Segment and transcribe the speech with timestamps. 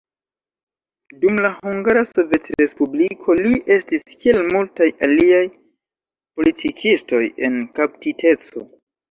[1.25, 5.43] Dum la Hungara Sovetrespubliko, li estis kiel multaj aliaj
[6.41, 8.67] politikistoj, en kaptiteco.